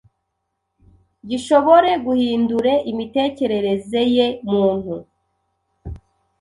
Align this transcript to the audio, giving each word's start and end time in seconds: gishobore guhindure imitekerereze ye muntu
gishobore 1.29 1.89
guhindure 2.05 2.73
imitekerereze 2.91 4.01
ye 4.15 4.27
muntu 4.51 4.95